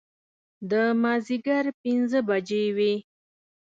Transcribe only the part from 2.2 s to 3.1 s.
بجې وې.